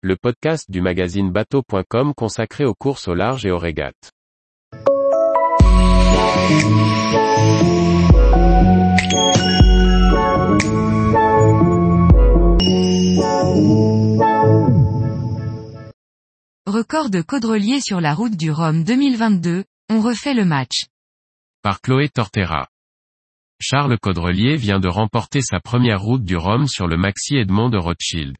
le 0.00 0.14
podcast 0.14 0.70
du 0.70 0.80
magazine 0.80 1.32
bateau.com 1.32 2.14
consacré 2.14 2.64
aux 2.64 2.74
courses 2.74 3.08
au 3.08 3.14
large 3.14 3.44
et 3.44 3.50
aux 3.50 3.58
régates. 3.58 4.12
Record 16.66 17.10
de 17.10 17.20
Caudrelier 17.20 17.80
sur 17.80 18.00
la 18.00 18.14
route 18.14 18.36
du 18.36 18.52
Rhum 18.52 18.84
2022, 18.84 19.64
on 19.90 20.00
refait 20.00 20.34
le 20.34 20.44
match. 20.44 20.84
Par 21.62 21.80
Chloé 21.80 22.08
Tortera. 22.08 22.68
Charles 23.60 23.98
Caudrelier 23.98 24.54
vient 24.54 24.78
de 24.78 24.86
remporter 24.86 25.40
sa 25.40 25.58
première 25.58 26.00
route 26.00 26.22
du 26.22 26.36
Rhum 26.36 26.68
sur 26.68 26.86
le 26.86 26.96
Maxi 26.96 27.36
Edmond 27.36 27.70
de 27.70 27.78
Rothschild. 27.78 28.36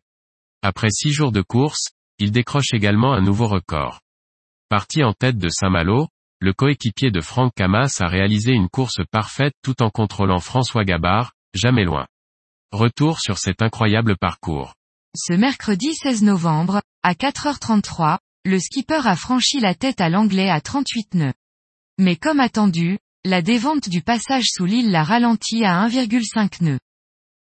Après 0.62 0.90
six 0.90 1.12
jours 1.12 1.30
de 1.30 1.42
course, 1.42 1.90
il 2.18 2.32
décroche 2.32 2.74
également 2.74 3.12
un 3.12 3.20
nouveau 3.20 3.46
record. 3.46 4.00
Parti 4.68 5.04
en 5.04 5.12
tête 5.12 5.38
de 5.38 5.48
Saint-Malo, 5.48 6.08
le 6.40 6.52
coéquipier 6.52 7.10
de 7.10 7.20
Franck 7.20 7.54
Camas 7.54 7.96
a 8.00 8.08
réalisé 8.08 8.52
une 8.52 8.68
course 8.68 9.00
parfaite 9.10 9.54
tout 9.62 9.82
en 9.82 9.90
contrôlant 9.90 10.40
François 10.40 10.84
Gabard, 10.84 11.32
jamais 11.54 11.84
loin. 11.84 12.06
Retour 12.72 13.20
sur 13.20 13.38
cet 13.38 13.62
incroyable 13.62 14.16
parcours. 14.16 14.74
Ce 15.16 15.32
mercredi 15.32 15.94
16 15.94 16.22
novembre, 16.22 16.82
à 17.02 17.14
4h33, 17.14 18.18
le 18.44 18.58
skipper 18.58 19.06
a 19.06 19.16
franchi 19.16 19.60
la 19.60 19.74
tête 19.74 20.00
à 20.00 20.08
l'anglais 20.08 20.50
à 20.50 20.60
38 20.60 21.14
nœuds. 21.14 21.34
Mais 21.98 22.16
comme 22.16 22.40
attendu, 22.40 22.98
la 23.24 23.42
dévente 23.42 23.88
du 23.88 24.02
passage 24.02 24.46
sous 24.46 24.64
l'île 24.64 24.90
l'a 24.90 25.04
ralenti 25.04 25.64
à 25.64 25.86
1,5 25.86 26.64
nœuds. 26.64 26.78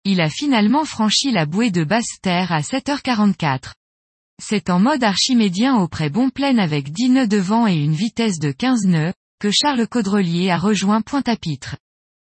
Il 0.10 0.22
a 0.22 0.30
finalement 0.30 0.86
franchi 0.86 1.32
la 1.32 1.46
bouée 1.46 1.70
de 1.70 1.84
Basse-Terre 1.84 2.54
à 2.54 2.62
7h44. 2.62 3.74
C'est 4.42 4.70
en 4.70 4.80
mode 4.80 5.04
archimédien 5.04 5.76
au 5.76 5.90
près 5.90 6.10
bon 6.10 6.30
plein 6.30 6.58
avec 6.60 6.94
10 6.94 7.10
nœuds 7.10 7.28
de 7.28 7.36
vent 7.36 7.68
et 7.68 7.76
une 7.76 7.92
vitesse 7.92 8.40
de 8.40 8.54
15 8.54 8.86
nœuds, 8.86 9.14
que 9.42 9.52
Charles 9.52 9.86
Caudrelier 9.86 10.50
a 10.50 10.58
rejoint 10.58 11.02
Pointe-à-Pitre. 11.02 11.76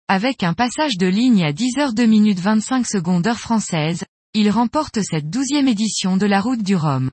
Avec 0.08 0.42
un 0.44 0.54
passage 0.54 0.96
de 0.98 1.08
ligne 1.08 1.44
à 1.44 1.52
10 1.52 1.76
h 1.76 1.94
2 1.94 2.06
minutes 2.06 2.40
25 2.40 2.88
secondes 2.88 3.28
heure 3.28 3.42
française, 3.42 4.06
il 4.34 4.50
remporte 4.52 5.02
cette 5.02 5.30
douzième 5.30 5.68
édition 5.68 6.16
de 6.16 6.28
la 6.28 6.40
route 6.40 6.64
du 6.64 6.78
Rhum. 6.78 7.12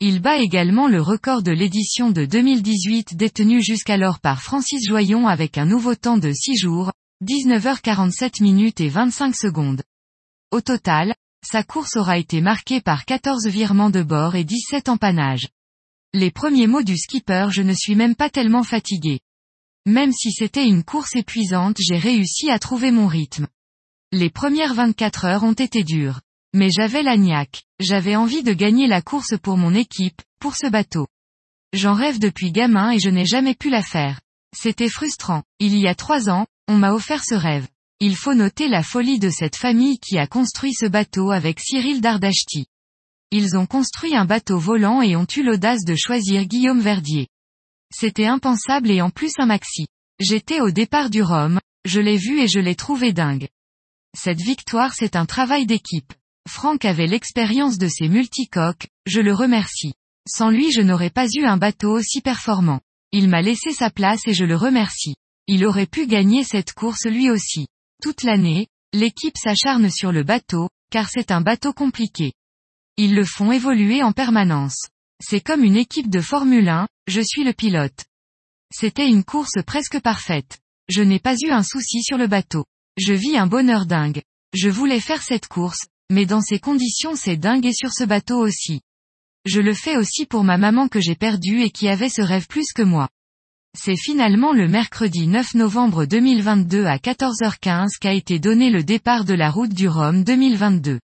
Il 0.00 0.22
bat 0.22 0.38
également 0.38 0.88
le 0.88 1.02
record 1.02 1.42
de 1.42 1.52
l'édition 1.52 2.10
de 2.10 2.24
2018 2.24 3.18
détenu 3.18 3.62
jusqu'alors 3.62 4.18
par 4.18 4.40
Francis 4.40 4.82
Joyon 4.88 5.28
avec 5.28 5.58
un 5.58 5.66
nouveau 5.66 5.94
temps 5.94 6.16
de 6.16 6.32
6 6.32 6.56
jours, 6.56 6.90
19h47 7.22 8.42
minutes 8.42 8.80
et 8.80 8.88
25 8.88 9.36
secondes. 9.36 9.82
Au 10.50 10.60
total, 10.60 11.14
sa 11.46 11.62
course 11.62 11.96
aura 11.96 12.18
été 12.18 12.40
marquée 12.40 12.80
par 12.80 13.04
14 13.04 13.46
virements 13.46 13.90
de 13.90 14.02
bord 14.02 14.34
et 14.34 14.44
17 14.44 14.88
empannages. 14.88 15.48
Les 16.12 16.30
premiers 16.30 16.66
mots 16.66 16.82
du 16.82 16.96
skipper 16.96 17.48
je 17.50 17.62
ne 17.62 17.72
suis 17.72 17.94
même 17.94 18.16
pas 18.16 18.30
tellement 18.30 18.64
fatigué. 18.64 19.20
Même 19.86 20.12
si 20.12 20.32
c'était 20.32 20.66
une 20.66 20.82
course 20.82 21.14
épuisante 21.14 21.76
j'ai 21.78 21.98
réussi 21.98 22.50
à 22.50 22.58
trouver 22.58 22.90
mon 22.90 23.06
rythme. 23.06 23.46
Les 24.12 24.28
premières 24.28 24.74
24 24.74 25.24
heures 25.24 25.44
ont 25.44 25.52
été 25.52 25.84
dures. 25.84 26.20
Mais 26.52 26.68
j'avais 26.68 27.04
la 27.04 27.16
niaque, 27.16 27.62
j'avais 27.78 28.16
envie 28.16 28.42
de 28.42 28.52
gagner 28.52 28.88
la 28.88 29.02
course 29.02 29.38
pour 29.40 29.56
mon 29.56 29.72
équipe, 29.72 30.20
pour 30.40 30.56
ce 30.56 30.66
bateau. 30.66 31.06
J'en 31.72 31.94
rêve 31.94 32.18
depuis 32.18 32.50
gamin 32.50 32.90
et 32.90 32.98
je 32.98 33.08
n'ai 33.08 33.24
jamais 33.24 33.54
pu 33.54 33.70
la 33.70 33.82
faire. 33.82 34.20
C'était 34.52 34.88
frustrant. 34.88 35.44
Il 35.60 35.78
y 35.78 35.86
a 35.86 35.94
trois 35.94 36.28
ans, 36.28 36.46
on 36.66 36.76
m'a 36.76 36.92
offert 36.92 37.22
ce 37.22 37.36
rêve. 37.36 37.68
Il 38.02 38.16
faut 38.16 38.32
noter 38.32 38.68
la 38.68 38.82
folie 38.82 39.18
de 39.18 39.28
cette 39.28 39.56
famille 39.56 39.98
qui 39.98 40.16
a 40.16 40.26
construit 40.26 40.72
ce 40.72 40.86
bateau 40.86 41.32
avec 41.32 41.60
Cyril 41.60 42.00
Dardachti. 42.00 42.64
Ils 43.30 43.58
ont 43.58 43.66
construit 43.66 44.16
un 44.16 44.24
bateau 44.24 44.58
volant 44.58 45.02
et 45.02 45.16
ont 45.16 45.26
eu 45.36 45.42
l'audace 45.42 45.84
de 45.84 45.94
choisir 45.94 46.46
Guillaume 46.46 46.80
Verdier. 46.80 47.28
C'était 47.94 48.24
impensable 48.24 48.90
et 48.90 49.02
en 49.02 49.10
plus 49.10 49.32
un 49.36 49.44
maxi. 49.44 49.86
J'étais 50.18 50.62
au 50.62 50.70
départ 50.70 51.10
du 51.10 51.22
Rhum, 51.22 51.60
je 51.84 52.00
l'ai 52.00 52.16
vu 52.16 52.40
et 52.40 52.48
je 52.48 52.58
l'ai 52.58 52.74
trouvé 52.74 53.12
dingue. 53.12 53.48
Cette 54.16 54.40
victoire 54.40 54.94
c'est 54.94 55.14
un 55.14 55.26
travail 55.26 55.66
d'équipe. 55.66 56.14
Franck 56.48 56.86
avait 56.86 57.06
l'expérience 57.06 57.76
de 57.76 57.88
ces 57.88 58.08
multicoques, 58.08 58.88
je 59.04 59.20
le 59.20 59.34
remercie. 59.34 59.92
Sans 60.26 60.48
lui 60.48 60.72
je 60.72 60.80
n'aurais 60.80 61.10
pas 61.10 61.26
eu 61.26 61.44
un 61.44 61.58
bateau 61.58 61.90
aussi 61.90 62.22
performant. 62.22 62.80
Il 63.12 63.28
m'a 63.28 63.42
laissé 63.42 63.72
sa 63.74 63.90
place 63.90 64.26
et 64.26 64.32
je 64.32 64.46
le 64.46 64.56
remercie. 64.56 65.16
Il 65.46 65.66
aurait 65.66 65.86
pu 65.86 66.06
gagner 66.06 66.44
cette 66.44 66.72
course 66.72 67.04
lui 67.04 67.28
aussi. 67.28 67.66
Toute 68.00 68.22
l'année, 68.22 68.68
l'équipe 68.94 69.36
s'acharne 69.36 69.90
sur 69.90 70.10
le 70.10 70.22
bateau, 70.22 70.70
car 70.90 71.10
c'est 71.10 71.30
un 71.30 71.42
bateau 71.42 71.74
compliqué. 71.74 72.32
Ils 72.96 73.14
le 73.14 73.24
font 73.24 73.52
évoluer 73.52 74.02
en 74.02 74.12
permanence. 74.12 74.86
C'est 75.22 75.42
comme 75.42 75.64
une 75.64 75.76
équipe 75.76 76.08
de 76.08 76.22
Formule 76.22 76.68
1, 76.68 76.88
je 77.06 77.20
suis 77.20 77.44
le 77.44 77.52
pilote. 77.52 78.06
C'était 78.72 79.08
une 79.08 79.22
course 79.22 79.62
presque 79.66 80.00
parfaite. 80.00 80.58
Je 80.88 81.02
n'ai 81.02 81.18
pas 81.18 81.36
eu 81.36 81.50
un 81.50 81.62
souci 81.62 82.02
sur 82.02 82.16
le 82.16 82.26
bateau. 82.26 82.64
Je 82.96 83.12
vis 83.12 83.36
un 83.36 83.46
bonheur 83.46 83.84
dingue. 83.84 84.22
Je 84.54 84.70
voulais 84.70 85.00
faire 85.00 85.22
cette 85.22 85.46
course, 85.46 85.86
mais 86.10 86.24
dans 86.24 86.40
ces 86.40 86.58
conditions 86.58 87.16
c'est 87.16 87.36
dingue 87.36 87.66
et 87.66 87.74
sur 87.74 87.92
ce 87.92 88.04
bateau 88.04 88.38
aussi. 88.38 88.80
Je 89.44 89.60
le 89.60 89.74
fais 89.74 89.96
aussi 89.96 90.24
pour 90.24 90.42
ma 90.42 90.56
maman 90.56 90.88
que 90.88 91.00
j'ai 91.00 91.16
perdue 91.16 91.62
et 91.62 91.70
qui 91.70 91.88
avait 91.88 92.08
ce 92.08 92.22
rêve 92.22 92.46
plus 92.46 92.72
que 92.74 92.82
moi. 92.82 93.10
C'est 93.78 93.96
finalement 93.96 94.52
le 94.52 94.66
mercredi 94.66 95.28
9 95.28 95.54
novembre 95.54 96.04
2022 96.04 96.86
à 96.86 96.96
14h15 96.96 97.98
qu'a 98.00 98.12
été 98.12 98.40
donné 98.40 98.68
le 98.68 98.82
départ 98.82 99.24
de 99.24 99.32
la 99.32 99.50
route 99.50 99.72
du 99.72 99.88
Rhum 99.88 100.24
2022. 100.24 100.98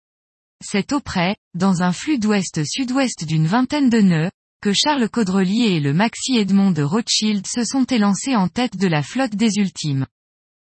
C'est 0.64 0.92
auprès, 0.92 1.36
dans 1.54 1.82
un 1.82 1.92
flux 1.92 2.18
d'ouest-sud-ouest 2.18 3.24
d'une 3.24 3.46
vingtaine 3.46 3.88
de 3.88 4.00
nœuds, 4.00 4.30
que 4.60 4.72
Charles 4.72 5.08
Caudrelier 5.08 5.76
et 5.76 5.80
le 5.80 5.94
Maxi 5.94 6.38
Edmond 6.38 6.72
de 6.72 6.82
Rothschild 6.82 7.46
se 7.46 7.64
sont 7.64 7.84
élancés 7.84 8.34
en 8.34 8.48
tête 8.48 8.76
de 8.76 8.88
la 8.88 9.02
flotte 9.02 9.36
des 9.36 9.58
ultimes. 9.58 10.06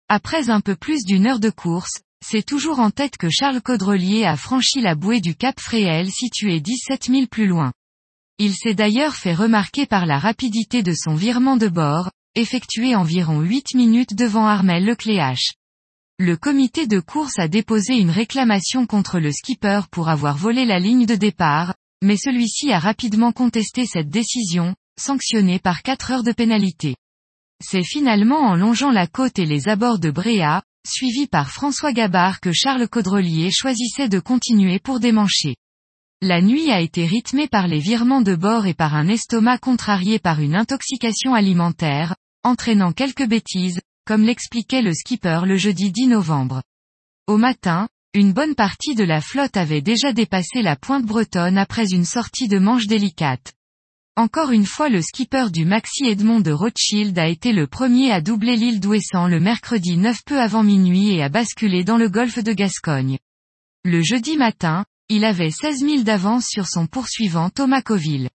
Après 0.09 0.49
un 0.49 0.59
peu 0.59 0.75
plus 0.75 1.05
d'une 1.05 1.25
heure 1.25 1.39
de 1.39 1.49
course, 1.49 2.01
c'est 2.23 2.45
toujours 2.45 2.79
en 2.79 2.91
tête 2.91 3.15
que 3.17 3.29
Charles 3.29 3.61
Caudrelier 3.61 4.25
a 4.25 4.35
franchi 4.35 4.81
la 4.81 4.95
bouée 4.95 5.21
du 5.21 5.35
Cap 5.35 5.59
Fréhel 5.59 6.11
situé 6.11 6.59
17 6.59 7.05
000 7.05 7.27
plus 7.27 7.47
loin. 7.47 7.71
Il 8.39 8.55
s'est 8.55 8.73
d'ailleurs 8.73 9.15
fait 9.15 9.35
remarquer 9.35 9.85
par 9.85 10.05
la 10.05 10.17
rapidité 10.17 10.81
de 10.81 10.93
son 10.93 11.13
virement 11.13 11.55
de 11.55 11.67
bord, 11.67 12.09
effectué 12.35 12.95
environ 12.95 13.41
8 13.41 13.75
minutes 13.75 14.15
devant 14.15 14.47
Armel 14.47 14.85
Lecléache. 14.85 15.53
Le 16.17 16.35
comité 16.35 16.87
de 16.87 16.99
course 16.99 17.37
a 17.37 17.47
déposé 17.47 17.93
une 17.93 18.09
réclamation 18.09 18.87
contre 18.87 19.19
le 19.19 19.31
skipper 19.31 19.81
pour 19.91 20.09
avoir 20.09 20.35
volé 20.35 20.65
la 20.65 20.79
ligne 20.79 21.05
de 21.05 21.15
départ, 21.15 21.75
mais 22.03 22.17
celui-ci 22.17 22.71
a 22.71 22.79
rapidement 22.79 23.31
contesté 23.31 23.85
cette 23.85 24.09
décision, 24.09 24.75
sanctionné 24.99 25.59
par 25.59 25.83
4 25.83 26.11
heures 26.11 26.23
de 26.23 26.31
pénalité. 26.31 26.95
C'est 27.63 27.83
finalement 27.83 28.39
en 28.39 28.55
longeant 28.55 28.91
la 28.91 29.07
côte 29.07 29.37
et 29.37 29.45
les 29.45 29.67
abords 29.67 29.99
de 29.99 30.11
Bréa, 30.11 30.63
suivi 30.87 31.27
par 31.27 31.51
François 31.51 31.93
Gabard 31.93 32.41
que 32.41 32.51
Charles 32.51 32.89
Caudrelier 32.89 33.51
choisissait 33.51 34.09
de 34.09 34.19
continuer 34.19 34.79
pour 34.79 34.99
démancher. 34.99 35.55
La 36.25 36.41
nuit 36.41 36.71
a 36.71 36.79
été 36.79 37.05
rythmée 37.05 37.49
par 37.49 37.67
les 37.67 37.79
virements 37.79 38.21
de 38.21 38.33
bord 38.33 38.65
et 38.65 38.73
par 38.73 38.95
un 38.95 39.09
estomac 39.09 39.57
contrarié 39.57 40.19
par 40.19 40.39
une 40.39 40.55
intoxication 40.55 41.33
alimentaire, 41.33 42.15
entraînant 42.45 42.93
quelques 42.93 43.27
bêtises, 43.27 43.81
comme 44.05 44.23
l'expliquait 44.23 44.81
le 44.81 44.93
skipper 44.93 45.41
le 45.45 45.57
jeudi 45.57 45.91
10 45.91 46.07
novembre. 46.07 46.63
Au 47.27 47.35
matin, 47.35 47.89
une 48.13 48.31
bonne 48.31 48.55
partie 48.55 48.95
de 48.95 49.03
la 49.03 49.19
flotte 49.19 49.57
avait 49.57 49.81
déjà 49.81 50.13
dépassé 50.13 50.61
la 50.61 50.77
pointe 50.77 51.05
bretonne 51.05 51.57
après 51.57 51.91
une 51.91 52.05
sortie 52.05 52.47
de 52.47 52.57
manche 52.57 52.87
délicate. 52.87 53.51
Encore 54.15 54.51
une 54.51 54.65
fois 54.65 54.87
le 54.87 55.01
skipper 55.01 55.47
du 55.51 55.65
Maxi 55.65 56.05
Edmond 56.05 56.39
de 56.39 56.53
Rothschild 56.53 57.19
a 57.19 57.27
été 57.27 57.51
le 57.51 57.67
premier 57.67 58.13
à 58.13 58.21
doubler 58.21 58.55
l'île 58.55 58.79
d'Ouessant 58.79 59.27
le 59.27 59.41
mercredi 59.41 59.97
9 59.97 60.23
peu 60.25 60.39
avant 60.39 60.63
minuit 60.63 61.17
et 61.17 61.21
à 61.21 61.27
basculer 61.27 61.83
dans 61.83 61.97
le 61.97 62.07
golfe 62.07 62.41
de 62.41 62.53
Gascogne. 62.53 63.17
Le 63.83 64.01
jeudi 64.01 64.37
matin, 64.37 64.85
il 65.09 65.25
avait 65.25 65.51
16 65.51 65.79
000 65.79 66.01
d'avance 66.03 66.45
sur 66.47 66.67
son 66.67 66.87
poursuivant 66.87 67.49
Thomas 67.49 67.81
Coville. 67.81 68.29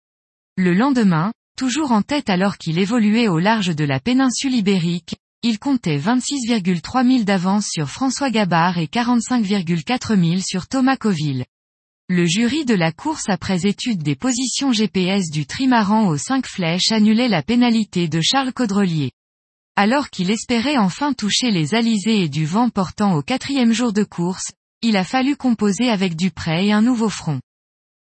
Le 0.58 0.74
lendemain, 0.74 1.32
toujours 1.58 1.92
en 1.92 2.02
tête 2.02 2.30
alors 2.30 2.58
qu'il 2.58 2.80
évoluait 2.80 3.28
au 3.28 3.40
large 3.40 3.76
de 3.76 3.84
la 3.86 4.00
péninsule 4.00 4.56
ibérique, 4.56 5.16
il 5.44 5.60
comptait 5.60 5.98
26,3 5.98 7.08
000 7.08 7.24
d'avance 7.24 7.68
sur 7.72 7.90
François 7.90 8.32
Gabard 8.32 8.80
et 8.80 8.88
45,4 8.88 10.20
000 10.20 10.42
sur 10.42 10.68
Thomas 10.68 10.98
Coville. 10.98 11.46
Le 12.10 12.26
jury 12.26 12.66
de 12.66 12.74
la 12.74 12.92
course 12.92 13.30
après 13.30 13.68
étude 13.68 14.02
des 14.02 14.16
positions 14.16 14.72
GPS 14.72 15.30
du 15.30 15.46
trimaran 15.46 16.08
aux 16.08 16.18
5 16.18 16.46
flèches 16.46 16.92
annulait 16.92 17.28
la 17.28 17.44
pénalité 17.44 18.08
de 18.08 18.22
Charles 18.22 18.54
Caudrelier. 18.54 19.12
Alors 19.76 20.10
qu'il 20.10 20.32
espérait 20.32 20.78
enfin 20.78 21.14
toucher 21.14 21.52
les 21.52 21.76
alizés 21.76 22.22
et 22.22 22.30
du 22.30 22.46
vent 22.46 22.70
portant 22.70 23.14
au 23.16 23.22
quatrième 23.22 23.72
jour 23.72 23.92
de 23.92 24.04
course, 24.04 24.52
il 24.86 24.98
a 24.98 25.04
fallu 25.04 25.36
composer 25.36 25.90
avec 25.90 26.16
du 26.16 26.30
prêt 26.30 26.68
et 26.68 26.72
un 26.72 26.84
nouveau 26.84 27.10
front. 27.10 27.42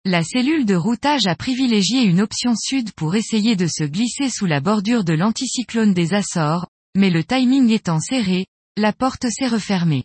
La 0.05 0.25
cellule 0.25 0.67
de 0.67 0.75
routage 0.75 1.29
a 1.29 1.37
privilégié 1.37 2.03
une 2.03 2.21
option 2.21 2.57
sud 2.57 2.93
pour 2.93 3.15
essayer 3.15 3.55
de 3.55 3.69
se 3.69 3.85
glisser 3.85 4.29
sous 4.29 4.47
la 4.47 4.61
bordure 4.61 5.05
de 5.05 5.15
l'anticyclone 5.15 5.95
des 5.95 6.13
Açores, 6.13 6.67
mais 6.97 7.09
le 7.09 7.23
timing 7.23 7.71
étant 7.71 8.01
serré, 8.01 8.47
la 8.77 8.93
porte 8.93 9.29
s'est 9.29 9.47
refermée. 9.47 10.03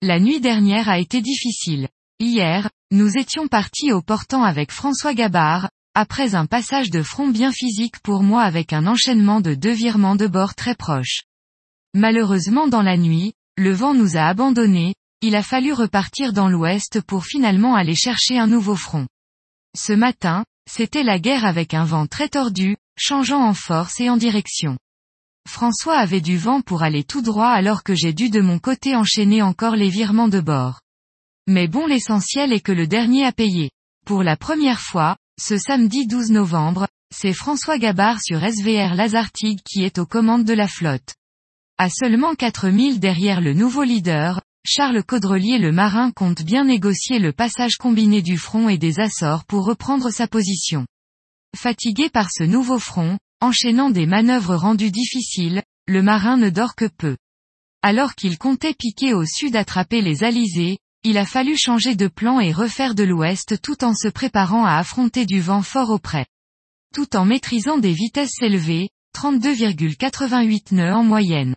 La 0.00 0.18
nuit 0.18 0.40
dernière 0.40 0.88
a 0.88 0.98
été 0.98 1.20
difficile. 1.20 1.88
Hier, 2.18 2.70
nous 2.92 3.18
étions 3.18 3.46
partis 3.46 3.92
au 3.92 4.00
portant 4.00 4.42
avec 4.42 4.72
François 4.72 5.12
Gabard, 5.12 5.68
après 5.94 6.34
un 6.34 6.46
passage 6.46 6.88
de 6.90 7.02
front 7.02 7.28
bien 7.28 7.52
physique 7.52 8.00
pour 8.00 8.22
moi 8.22 8.42
avec 8.42 8.72
un 8.72 8.86
enchaînement 8.86 9.42
de 9.42 9.54
deux 9.54 9.72
virements 9.72 10.16
de 10.16 10.26
bord 10.26 10.54
très 10.54 10.74
proches. 10.74 11.24
Malheureusement 11.92 12.68
dans 12.68 12.82
la 12.82 12.96
nuit, 12.96 13.34
le 13.58 13.72
vent 13.72 13.92
nous 13.92 14.16
a 14.16 14.22
abandonnés, 14.22 14.94
il 15.26 15.34
a 15.34 15.42
fallu 15.42 15.72
repartir 15.72 16.32
dans 16.32 16.48
l'ouest 16.48 17.00
pour 17.00 17.24
finalement 17.24 17.74
aller 17.74 17.96
chercher 17.96 18.38
un 18.38 18.46
nouveau 18.46 18.76
front. 18.76 19.08
Ce 19.76 19.92
matin, 19.92 20.44
c'était 20.70 21.02
la 21.02 21.18
guerre 21.18 21.44
avec 21.44 21.74
un 21.74 21.84
vent 21.84 22.06
très 22.06 22.28
tordu, 22.28 22.76
changeant 22.96 23.42
en 23.42 23.52
force 23.52 24.00
et 24.00 24.08
en 24.08 24.16
direction. 24.16 24.78
François 25.48 25.98
avait 25.98 26.20
du 26.20 26.38
vent 26.38 26.60
pour 26.60 26.84
aller 26.84 27.02
tout 27.02 27.22
droit 27.22 27.48
alors 27.48 27.82
que 27.82 27.92
j'ai 27.92 28.12
dû 28.12 28.30
de 28.30 28.40
mon 28.40 28.60
côté 28.60 28.94
enchaîner 28.94 29.42
encore 29.42 29.74
les 29.74 29.88
virements 29.88 30.28
de 30.28 30.38
bord. 30.38 30.80
Mais 31.48 31.66
bon 31.66 31.86
l'essentiel 31.86 32.52
est 32.52 32.60
que 32.60 32.70
le 32.70 32.86
dernier 32.86 33.24
a 33.24 33.32
payé. 33.32 33.72
Pour 34.06 34.22
la 34.22 34.36
première 34.36 34.80
fois, 34.80 35.16
ce 35.40 35.58
samedi 35.58 36.06
12 36.06 36.30
novembre, 36.30 36.86
c'est 37.12 37.32
François 37.32 37.78
Gabard 37.78 38.20
sur 38.22 38.44
SVR 38.44 38.94
Lazartigue 38.94 39.58
qui 39.68 39.82
est 39.82 39.98
aux 39.98 40.06
commandes 40.06 40.44
de 40.44 40.54
la 40.54 40.68
flotte. 40.68 41.16
À 41.78 41.90
seulement 41.90 42.36
4000 42.36 43.00
derrière 43.00 43.40
le 43.40 43.54
nouveau 43.54 43.82
leader, 43.82 44.40
Charles 44.68 45.04
Caudrelier 45.04 45.58
le 45.58 45.70
marin 45.70 46.10
compte 46.10 46.42
bien 46.42 46.64
négocier 46.64 47.20
le 47.20 47.32
passage 47.32 47.76
combiné 47.76 48.20
du 48.20 48.36
front 48.36 48.68
et 48.68 48.78
des 48.78 48.98
Açores 48.98 49.44
pour 49.44 49.64
reprendre 49.64 50.10
sa 50.10 50.26
position. 50.26 50.86
Fatigué 51.56 52.10
par 52.10 52.32
ce 52.32 52.42
nouveau 52.42 52.80
front, 52.80 53.16
enchaînant 53.40 53.90
des 53.90 54.06
manœuvres 54.06 54.56
rendues 54.56 54.90
difficiles, 54.90 55.62
le 55.86 56.02
marin 56.02 56.36
ne 56.36 56.50
dort 56.50 56.74
que 56.74 56.86
peu. 56.86 57.16
Alors 57.82 58.16
qu'il 58.16 58.38
comptait 58.38 58.74
piquer 58.74 59.14
au 59.14 59.24
sud 59.24 59.54
attraper 59.54 60.02
les 60.02 60.24
alizés, 60.24 60.78
il 61.04 61.16
a 61.16 61.26
fallu 61.26 61.56
changer 61.56 61.94
de 61.94 62.08
plan 62.08 62.40
et 62.40 62.50
refaire 62.50 62.96
de 62.96 63.04
l'ouest 63.04 63.62
tout 63.62 63.84
en 63.84 63.94
se 63.94 64.08
préparant 64.08 64.64
à 64.64 64.78
affronter 64.78 65.26
du 65.26 65.40
vent 65.40 65.62
fort 65.62 65.90
auprès. 65.90 66.26
Tout 66.92 67.14
en 67.14 67.24
maîtrisant 67.24 67.78
des 67.78 67.92
vitesses 67.92 68.42
élevées, 68.42 68.88
32,88 69.14 70.74
nœuds 70.74 70.92
en 70.92 71.04
moyenne. 71.04 71.54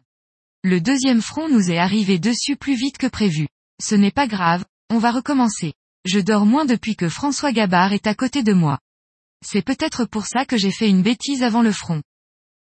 Le 0.64 0.82
deuxième 0.82 1.22
front 1.22 1.48
nous 1.48 1.72
est 1.72 1.78
arrivé 1.78 2.20
dessus 2.20 2.58
plus 2.58 2.76
vite 2.76 2.98
que 2.98 3.08
prévu. 3.08 3.48
Ce 3.82 3.96
n'est 3.96 4.12
pas 4.12 4.28
grave, 4.28 4.66
on 4.90 4.98
va 4.98 5.12
recommencer. 5.12 5.74
Je 6.04 6.20
dors 6.20 6.46
moins 6.46 6.66
depuis 6.66 6.98
que 6.98 7.08
François 7.08 7.54
Gabard 7.54 7.94
est 7.94 8.08
à 8.08 8.14
côté 8.14 8.44
de 8.44 8.52
moi. 8.52 8.78
C'est 9.46 9.62
peut-être 9.62 10.04
pour 10.04 10.26
ça 10.26 10.46
que 10.46 10.58
j'ai 10.58 10.72
fait 10.72 10.90
une 10.90 11.02
bêtise 11.02 11.44
avant 11.44 11.62
le 11.62 11.72
front. 11.72 12.02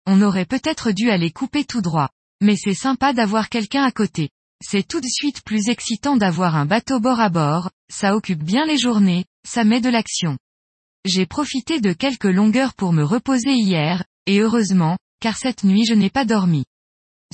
On 0.07 0.23
aurait 0.23 0.45
peut-être 0.45 0.93
dû 0.93 1.11
aller 1.11 1.33
couper 1.33 1.65
tout 1.65 1.81
droit. 1.81 2.09
Mais 2.41 2.55
c'est 2.55 2.75
sympa 2.75 3.13
d'avoir 3.13 3.49
quelqu'un 3.49 3.83
à 3.83 3.91
côté. 3.91 4.31
C'est 4.65 4.87
tout 4.87 5.01
de 5.01 5.09
suite 5.09 5.43
plus 5.43 5.69
excitant 5.69 6.17
d'avoir 6.17 6.55
un 6.55 6.67
bateau 6.67 7.01
bord 7.01 7.19
à 7.19 7.31
bord, 7.31 7.71
ça 7.91 8.15
occupe 8.15 8.45
bien 8.45 8.65
les 8.65 8.79
journées, 8.79 9.25
ça 9.45 9.65
met 9.65 9.81
de 9.81 9.89
l'action. 9.89 10.39
J'ai 11.05 11.27
profité 11.27 11.81
de 11.81 11.93
quelques 11.93 12.25
longueurs 12.25 12.75
pour 12.75 12.93
me 12.93 13.03
reposer 13.03 13.55
hier, 13.55 14.05
et 14.27 14.39
heureusement, 14.39 14.99
car 15.21 15.37
cette 15.37 15.65
nuit 15.65 15.85
je 15.85 15.95
n'ai 15.95 16.11
pas 16.11 16.25
dormi. 16.25 16.65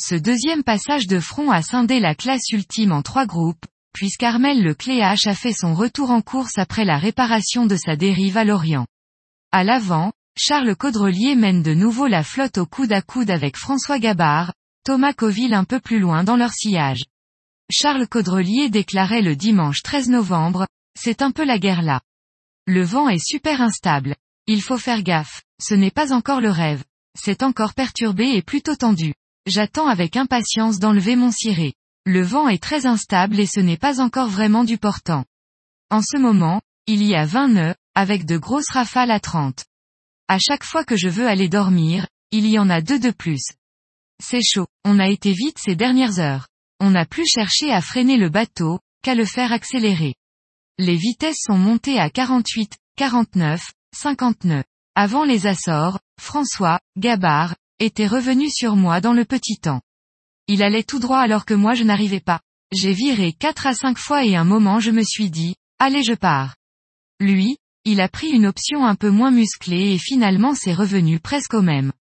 Ce 0.01 0.17
deuxième 0.17 0.65
passage 0.65 1.07
de 1.07 1.21
front 1.21 1.53
a 1.53 1.63
scindé 1.63 2.01
la 2.01 2.17
classe 2.17 2.49
ultime 2.51 2.91
en 2.91 3.03
trois 3.03 3.27
groupes, 3.27 3.65
puisqu'Armel 3.93 4.61
le 4.61 4.75
Cléache 4.75 5.29
a 5.29 5.37
fait 5.37 5.53
son 5.53 5.73
retour 5.73 6.11
en 6.11 6.21
course 6.21 6.59
après 6.59 6.85
la 6.85 6.99
réparation 6.99 7.65
de 7.65 7.77
sa 7.77 7.95
dérive 7.95 8.37
à 8.37 8.43
l'Orient. 8.43 8.89
À 9.53 9.63
l'avant, 9.63 10.13
Charles 10.37 10.75
Caudrelier 10.75 11.37
mène 11.37 11.63
de 11.63 11.75
nouveau 11.75 12.09
la 12.09 12.25
flotte 12.25 12.59
au 12.59 12.67
coude 12.67 12.91
à 12.91 13.03
coude 13.03 13.31
avec 13.31 13.57
François 13.57 14.01
Gabard, 14.01 14.53
Thomas 14.85 15.13
Coville 15.13 15.55
un 15.55 15.63
peu 15.63 15.79
plus 15.79 16.01
loin 16.01 16.25
dans 16.25 16.37
leur 16.37 16.53
sillage. 16.53 17.05
Charles 17.71 18.09
Caudrelier 18.09 18.71
déclarait 18.71 19.23
le 19.23 19.37
dimanche 19.37 19.83
13 19.83 20.09
novembre, 20.09 20.67
c'est 20.99 21.23
un 21.23 21.31
peu 21.31 21.45
la 21.45 21.61
guerre 21.61 21.83
là. 21.83 22.01
Le 22.67 22.83
vent 22.83 23.09
est 23.09 23.25
super 23.25 23.61
instable. 23.61 24.17
Il 24.49 24.61
faut 24.61 24.77
faire 24.77 25.05
gaffe, 25.05 25.45
ce 25.63 25.75
n'est 25.75 25.93
pas 25.93 26.13
encore 26.13 26.41
le 26.41 26.51
rêve. 26.51 26.83
C'est 27.17 27.45
encore 27.45 27.75
perturbé 27.75 28.31
et 28.31 28.43
plutôt 28.43 28.75
tendu. 28.75 29.15
J'attends 29.47 29.89
avec 29.89 30.17
impatience 30.17 30.79
d'enlever 30.79 31.17
mon 31.17 31.31
ciré. 31.31 31.75
Le 32.07 32.23
vent 32.23 32.49
est 32.49 32.63
très 32.63 32.87
instable 32.87 33.39
et 33.39 33.47
ce 33.47 33.61
n'est 33.61 33.77
pas 33.77 34.01
encore 34.01 34.29
vraiment 34.29 34.65
du 34.65 34.79
portant. 34.79 35.25
En 35.91 36.01
ce 36.01 36.19
moment, 36.19 36.63
il 36.87 37.03
y 37.03 37.15
a 37.15 37.27
20 37.27 37.49
nœuds, 37.49 37.75
avec 37.95 38.25
de 38.25 38.39
grosses 38.39 38.71
rafales 38.71 39.11
à 39.11 39.21
30. 39.21 39.65
À 40.29 40.39
chaque 40.39 40.65
fois 40.65 40.85
que 40.85 40.97
je 40.97 41.09
veux 41.09 41.29
aller 41.29 41.49
dormir, 41.49 42.07
il 42.31 42.47
y 42.47 42.59
en 42.59 42.71
a 42.71 42.81
deux 42.81 42.99
de 42.99 43.11
plus. 43.11 43.43
C'est 44.23 44.43
chaud, 44.43 44.67
on 44.85 44.99
a 44.99 45.09
été 45.09 45.33
vite 45.33 45.59
ces 45.59 45.77
dernières 45.77 46.19
heures. 46.19 46.49
On 46.81 46.91
n'a 46.91 47.05
plus 47.05 47.27
cherché 47.27 47.71
à 47.71 47.81
freiner 47.81 48.17
le 48.17 48.31
bateau, 48.31 48.81
qu'à 49.03 49.15
le 49.15 49.27
faire 49.27 49.53
accélérer. 49.53 50.15
Les 50.79 50.97
vitesses 50.97 51.43
sont 51.43 51.59
montées 51.59 52.01
à 52.01 52.11
48, 52.11 52.77
49, 52.97 53.63
50 53.95 54.45
nœuds. 54.45 54.65
Avant 54.95 55.25
les 55.25 55.47
Açores, 55.47 55.99
François, 56.21 56.81
Gabard, 56.97 57.55
était 57.85 58.07
revenu 58.07 58.51
sur 58.51 58.77
moi 58.77 59.01
dans 59.01 59.13
le 59.13 59.25
petit 59.25 59.59
temps. 59.59 59.81
Il 60.49 60.63
allait 60.63 60.83
tout 60.83 60.99
droit 60.99 61.19
alors 61.19 61.45
que 61.45 61.55
moi 61.55 61.75
je 61.75 61.85
n'arrivais 61.85 62.21
pas. 62.21 62.41
J'ai 62.73 62.93
viré 62.93 63.33
quatre 63.33 63.67
à 63.67 63.75
cinq 63.75 63.99
fois 63.99 64.25
et 64.25 64.37
un 64.37 64.45
moment 64.45 64.81
je 64.81 64.91
me 64.91 65.03
suis 65.03 65.31
dit, 65.31 65.55
allez 65.79 66.03
je 66.03 66.15
pars. 66.15 66.57
Lui, 67.21 67.57
il 67.85 68.01
a 68.01 68.09
pris 68.09 68.31
une 68.31 68.47
option 68.47 68.85
un 68.85 68.95
peu 68.95 69.11
moins 69.11 69.31
musclée 69.31 69.93
et 69.93 69.99
finalement 69.99 70.55
c'est 70.55 70.75
revenu 70.75 71.21
presque 71.21 71.55
au 71.55 71.63
même. 71.63 71.93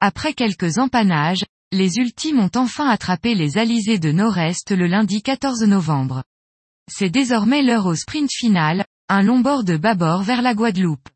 Après 0.00 0.32
quelques 0.32 0.78
empannages, 0.78 1.44
les 1.70 1.98
ultimes 1.98 2.40
ont 2.40 2.50
enfin 2.54 2.88
attrapé 2.88 3.34
les 3.34 3.58
alizés 3.58 3.98
de 3.98 4.10
nord-est 4.10 4.70
le 4.70 4.86
lundi 4.86 5.22
14 5.22 5.64
novembre. 5.64 6.24
C'est 6.90 7.10
désormais 7.10 7.62
l'heure 7.62 7.86
au 7.86 7.94
sprint 7.94 8.30
final, 8.32 8.86
un 9.10 9.22
long 9.22 9.40
bord 9.40 9.64
de 9.64 9.76
bâbord 9.76 10.22
vers 10.22 10.40
la 10.40 10.54
Guadeloupe. 10.54 11.08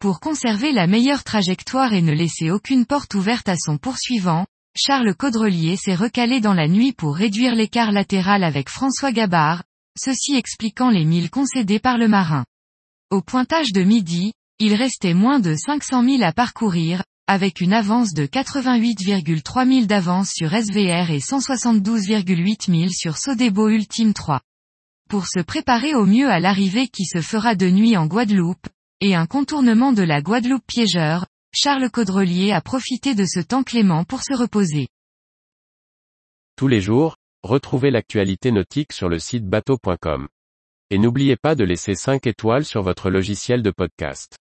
Pour 0.00 0.18
conserver 0.18 0.72
la 0.72 0.86
meilleure 0.86 1.24
trajectoire 1.24 1.92
et 1.92 2.00
ne 2.00 2.14
laisser 2.14 2.50
aucune 2.50 2.86
porte 2.86 3.14
ouverte 3.14 3.50
à 3.50 3.56
son 3.58 3.76
poursuivant, 3.76 4.46
Charles 4.74 5.14
Caudrelier 5.14 5.76
s'est 5.76 5.94
recalé 5.94 6.40
dans 6.40 6.54
la 6.54 6.68
nuit 6.68 6.92
pour 6.92 7.14
réduire 7.14 7.54
l'écart 7.54 7.92
latéral 7.92 8.42
avec 8.42 8.70
François 8.70 9.12
Gabard, 9.12 9.62
ceci 9.98 10.36
expliquant 10.36 10.88
les 10.88 11.04
milles 11.04 11.28
concédés 11.28 11.80
par 11.80 11.98
le 11.98 12.08
marin. 12.08 12.46
Au 13.10 13.20
pointage 13.20 13.74
de 13.74 13.82
midi, 13.82 14.32
il 14.58 14.72
restait 14.72 15.12
moins 15.12 15.38
de 15.38 15.54
500 15.54 16.02
000 16.02 16.22
à 16.22 16.32
parcourir, 16.32 17.02
avec 17.26 17.60
une 17.60 17.74
avance 17.74 18.14
de 18.14 18.24
88,3 18.24 19.70
000 19.70 19.84
d'avance 19.84 20.30
sur 20.34 20.48
SVR 20.54 21.10
et 21.10 21.18
172,8 21.18 22.74
000 22.74 22.88
sur 22.90 23.18
Sodebo 23.18 23.68
Ultime 23.68 24.14
3. 24.14 24.40
Pour 25.10 25.26
se 25.26 25.40
préparer 25.40 25.94
au 25.94 26.06
mieux 26.06 26.30
à 26.30 26.40
l'arrivée 26.40 26.88
qui 26.88 27.04
se 27.04 27.20
fera 27.20 27.54
de 27.54 27.68
nuit 27.68 27.98
en 27.98 28.06
Guadeloupe, 28.06 28.66
et 29.00 29.14
un 29.14 29.26
contournement 29.26 29.92
de 29.92 30.02
la 30.02 30.20
Guadeloupe 30.20 30.66
piégeur, 30.66 31.26
Charles 31.52 31.90
Caudrelier 31.90 32.52
a 32.52 32.60
profité 32.60 33.14
de 33.14 33.24
ce 33.24 33.40
temps 33.40 33.62
clément 33.62 34.04
pour 34.04 34.22
se 34.22 34.36
reposer. 34.36 34.88
Tous 36.56 36.68
les 36.68 36.80
jours, 36.80 37.16
retrouvez 37.42 37.90
l'actualité 37.90 38.52
nautique 38.52 38.92
sur 38.92 39.08
le 39.08 39.18
site 39.18 39.46
bateau.com. 39.46 40.28
Et 40.90 40.98
n'oubliez 40.98 41.36
pas 41.36 41.54
de 41.54 41.64
laisser 41.64 41.94
5 41.94 42.26
étoiles 42.26 42.64
sur 42.64 42.82
votre 42.82 43.10
logiciel 43.10 43.62
de 43.62 43.70
podcast. 43.70 44.36